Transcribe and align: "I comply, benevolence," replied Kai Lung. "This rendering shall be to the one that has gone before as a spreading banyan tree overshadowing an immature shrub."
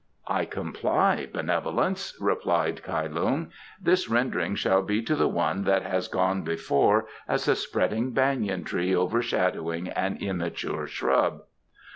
"I 0.27 0.45
comply, 0.45 1.27
benevolence," 1.31 2.17
replied 2.19 2.81
Kai 2.81 3.05
Lung. 3.05 3.51
"This 3.79 4.09
rendering 4.09 4.55
shall 4.55 4.81
be 4.81 5.03
to 5.03 5.15
the 5.15 5.27
one 5.27 5.63
that 5.65 5.83
has 5.83 6.07
gone 6.07 6.41
before 6.41 7.05
as 7.27 7.47
a 7.47 7.55
spreading 7.55 8.09
banyan 8.09 8.63
tree 8.63 8.95
overshadowing 8.95 9.89
an 9.89 10.17
immature 10.19 10.87
shrub." 10.87 11.43